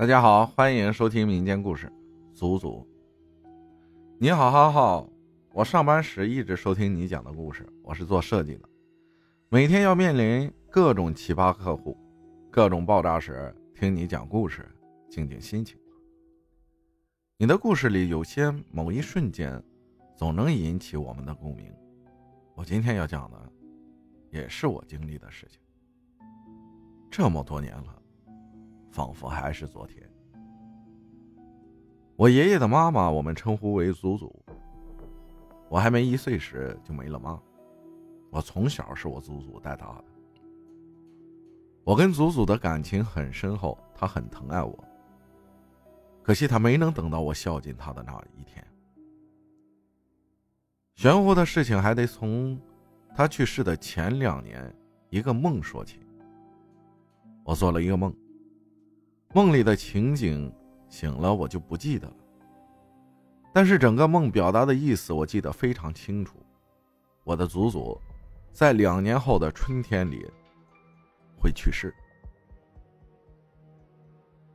[0.00, 1.92] 大家好，欢迎收听民间故事。
[2.32, 2.88] 祖祖，
[4.18, 5.06] 你好，好好。
[5.52, 7.68] 我上班时一直收听你讲的故事。
[7.82, 8.66] 我是做设计的，
[9.50, 11.98] 每天要面临各种奇葩客户，
[12.50, 14.66] 各种爆炸时，听你讲故事，
[15.10, 15.78] 静静心情。
[17.36, 19.62] 你的故事里有些某一瞬间，
[20.16, 21.70] 总能引起我们的共鸣。
[22.54, 23.52] 我今天要讲的，
[24.30, 25.60] 也是我经历的事情。
[27.10, 27.99] 这么多年了。
[28.90, 30.02] 仿佛还是昨天。
[32.16, 34.34] 我爷爷的妈妈，我们称呼为祖祖。
[35.68, 37.40] 我还没一岁时就没了妈，
[38.28, 40.04] 我从小是我祖祖带大的。
[41.84, 44.78] 我跟祖祖的感情很深厚，他很疼爱我。
[46.22, 48.64] 可惜他没能等到我孝敬他的那一天。
[50.94, 52.60] 玄乎的事情还得从
[53.16, 54.72] 他去世的前两年
[55.08, 56.00] 一个梦说起。
[57.42, 58.14] 我做了一个梦。
[59.32, 60.52] 梦里的情景，
[60.88, 62.14] 醒了我就不记得了。
[63.52, 66.36] 但是整个梦表达的意思，我记得非常清楚。
[67.22, 67.96] 我的祖祖，
[68.52, 70.28] 在两年后的春天里
[71.40, 71.94] 会去世。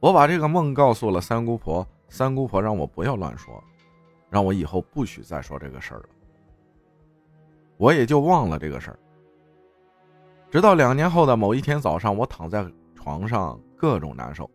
[0.02, 3.64] 我把这个梦告诉了三姑婆，三姑婆让我不要乱说，
[4.30, 6.10] 让我以后不许再说这个事儿了。
[7.78, 9.00] 我也就忘了这个事儿。
[10.52, 14.50] 直到两年后的某一天早上，我躺在床上，各种难受。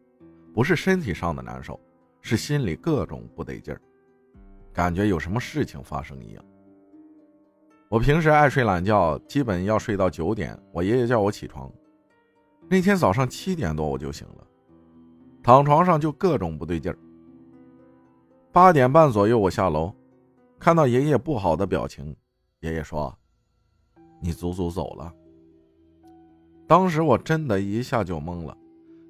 [0.53, 1.79] 不是身体上的难受，
[2.21, 3.81] 是心里各种不得劲儿，
[4.73, 6.45] 感觉有什么事情发生一样。
[7.89, 11.71] 我平时爱睡懒觉，基本要睡到九点，我爷爷叫我起床。
[12.69, 14.47] 那天早上七点多我就醒了，
[15.43, 16.99] 躺床上就各种不对劲儿。
[18.53, 19.93] 八点半左右我下楼，
[20.59, 22.15] 看到爷爷不好的表情，
[22.61, 23.17] 爷爷说
[24.23, 25.13] ：“你祖祖走了。”
[26.67, 28.57] 当时我真的一下就懵了。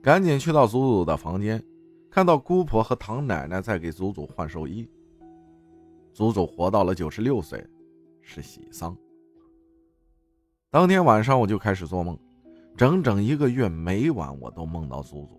[0.02, 1.62] 赶紧去到祖祖的房间，
[2.10, 4.88] 看到姑婆和唐奶奶在给祖祖换寿衣。
[6.14, 7.64] 祖祖活到了九十六岁，
[8.22, 8.96] 是喜丧。
[10.70, 12.18] 当天晚上我就开始做梦，
[12.76, 15.38] 整整一个月每晚我都梦到祖祖。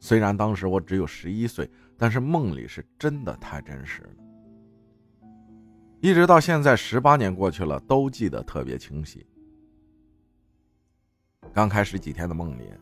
[0.00, 4.10] 虽然当时我只有十一岁，但是梦里是真的太真实了。
[6.00, 9.24] 一直到现在十八年过去了，都记得特别清晰。
[11.52, 12.72] 刚开始几天的梦里。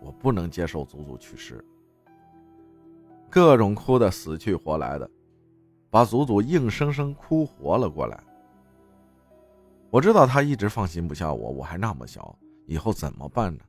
[0.00, 1.64] 我不能接受祖祖去世，
[3.30, 5.10] 各种哭的死去活来的，
[5.90, 8.22] 把祖祖硬生生哭活了过来。
[9.90, 12.36] 我知道他一直放心不下我，我还那么小，
[12.66, 13.64] 以后怎么办呢？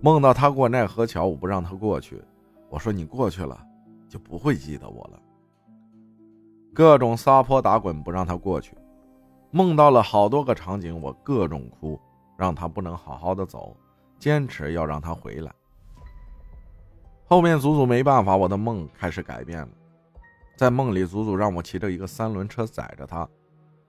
[0.00, 2.22] 梦到他过奈何桥，我不让他过去，
[2.68, 3.58] 我说你过去了
[4.08, 5.20] 就不会记得我了。
[6.72, 8.76] 各种撒泼打滚不让他过去，
[9.50, 11.98] 梦到了好多个场景，我各种哭，
[12.36, 13.76] 让他不能好好的走。
[14.24, 15.54] 坚持要让他回来。
[17.26, 19.68] 后面祖祖没办法，我的梦开始改变了。
[20.56, 23.28] 在梦里，祖祖让我骑着一个三轮车载着他，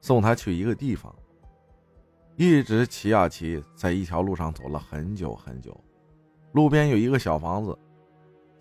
[0.02, 1.16] 送他去一个地方。
[2.36, 5.74] 一直骑啊骑，在一条路上走了很久很久。
[6.52, 7.74] 路边有一个小房子，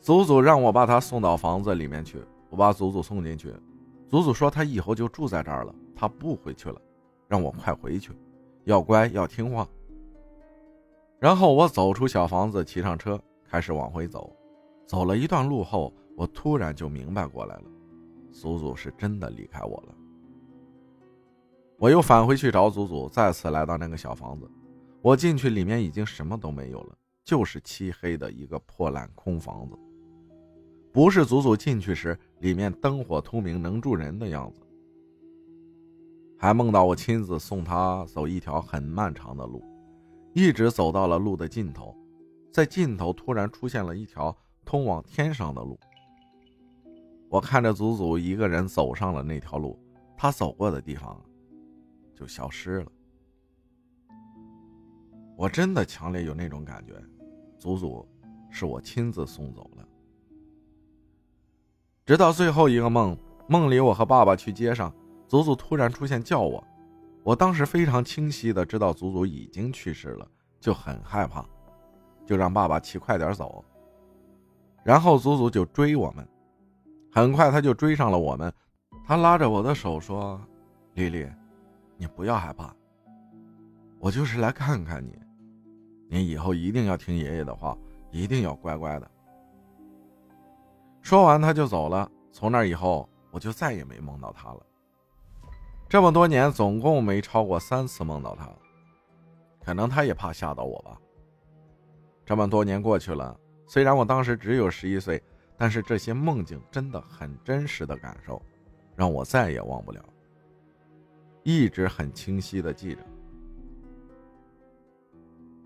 [0.00, 2.22] 祖祖让我把他送到房子里面去。
[2.50, 3.52] 我把祖祖送进去，
[4.08, 6.80] 祖祖说他以后就住在这儿了，他不回去了，
[7.26, 8.12] 让我快回去，
[8.62, 9.66] 要乖要听话。
[11.24, 13.18] 然后我走出小房子，骑上车，
[13.48, 14.30] 开始往回走。
[14.84, 17.64] 走了一段路后，我突然就明白过来了，
[18.30, 19.94] 祖祖是真的离开我了。
[21.78, 24.46] 我又返回去找祖祖，再次来到那个小房子。
[25.00, 29.74] 我进去，里面已经什么都没有了，就是漆黑的一个破烂空房子。
[30.92, 34.60] 不是祖祖进去时里面灯火通明、能住人的样子。
[36.36, 39.62] 还梦到我亲自送他走一条很漫长的路。
[40.34, 41.96] 一直走到了路的尽头，
[42.50, 45.78] 在尽头突然出现了一条通往天上的路。
[47.28, 49.78] 我看着祖祖一个人走上了那条路，
[50.16, 51.20] 他走过的地方
[52.16, 52.86] 就消失了。
[55.36, 56.94] 我真的强烈有那种感觉，
[57.56, 58.04] 祖祖
[58.50, 59.88] 是我亲自送走了。
[62.04, 63.16] 直到最后一个梦，
[63.48, 64.92] 梦里我和爸爸去街上，
[65.28, 66.62] 祖祖突然出现叫我。
[67.25, 70.29] 我当时非常清晰的知道祖祖已经去世了，
[70.61, 71.43] 就很害怕，
[72.26, 73.65] 就让爸爸骑快点走。
[74.85, 76.29] 然后祖祖就追我们，
[77.11, 78.53] 很快他就追上了我们，
[79.06, 80.38] 他拉着我的手说
[80.93, 81.26] ：“丽丽，
[81.97, 82.76] 你不要害怕，
[83.99, 85.19] 我就是来看看你，
[86.11, 87.75] 你以后一定要听爷爷的话，
[88.11, 89.11] 一定要乖乖的。”
[91.00, 92.11] 说完他就走了。
[92.31, 94.67] 从那以后，我就再也没梦到他了。
[95.94, 98.50] 这么多年，总共没超过三次梦到他，
[99.64, 101.00] 可能他也怕吓到我吧。
[102.26, 103.38] 这么多年过去了，
[103.69, 105.23] 虽然我当时只有十一岁，
[105.56, 108.43] 但是这些梦境真的很真实的感受，
[108.96, 110.05] 让我再也忘不了，
[111.44, 113.00] 一直很清晰的记着。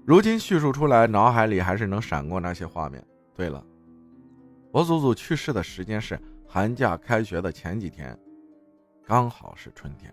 [0.05, 3.03] 如今叙述出来，脑海里还是能闪过那些画面。
[3.35, 3.65] 对了，
[4.73, 8.15] 我祖祖去世的时间是寒假开学的前几天，
[9.09, 10.13] 刚好是春天。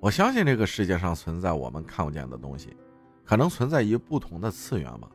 [0.00, 2.74] 我相信这个世界上存在我们看不见的东西，
[3.26, 5.06] 可能存在于不同的次元吧。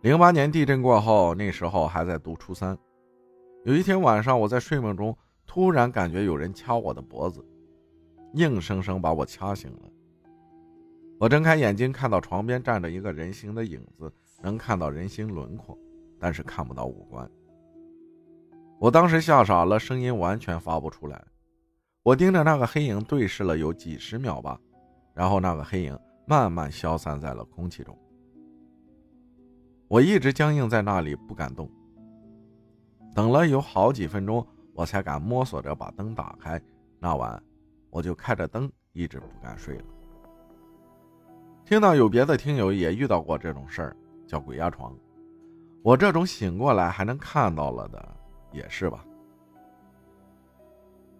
[0.00, 2.76] 零八年地震过后，那时候还在读初三。
[3.64, 5.16] 有一天晚上，我在睡梦中
[5.46, 7.40] 突然感觉有人掐我的脖子，
[8.32, 9.88] 硬生生把我掐醒了。
[11.20, 14.12] 我睁开眼睛，看到床边站着一个人形的影子，
[14.42, 15.78] 能看到人形轮廓，
[16.18, 17.30] 但是看不到五官。
[18.82, 21.24] 我当时吓傻了，声音完全发不出来。
[22.02, 24.58] 我盯着那个黑影对视了有几十秒吧，
[25.14, 25.96] 然后那个黑影
[26.26, 27.96] 慢慢消散在了空气中。
[29.86, 31.70] 我一直僵硬在那里不敢动，
[33.14, 34.44] 等了有好几分钟，
[34.74, 36.60] 我才敢摸索着把灯打开。
[36.98, 37.40] 那晚，
[37.88, 39.84] 我就开着灯，一直不敢睡了。
[41.64, 43.96] 听到有别的听友也遇到过这种事儿，
[44.26, 44.92] 叫鬼压床。
[45.84, 48.16] 我这种醒过来还能看到了的，
[48.52, 49.04] 也是吧。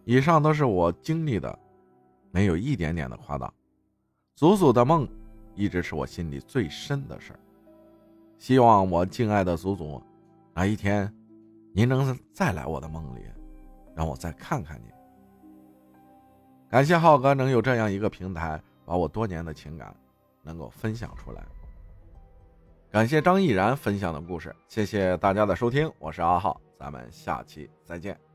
[0.05, 1.58] 以上都是我经历的，
[2.31, 3.52] 没有一点点的夸大。
[4.34, 5.08] 祖祖的梦，
[5.55, 7.38] 一直是我心里最深的事儿。
[8.38, 10.02] 希望我敬爱的祖祖，
[10.52, 11.12] 哪一天，
[11.73, 13.20] 您能再来我的梦里，
[13.94, 14.90] 让我再看看您。
[16.69, 19.94] 感谢浩哥能有这样一个平台，把我多年的情感
[20.43, 21.44] 能够分享出来。
[22.90, 28.31] 感谢张毅然分享的故事，谢谢大家的收听，我是阿浩，咱们下期再见。